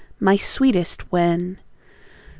[0.19, 1.61] My sweetest 'When'!" C.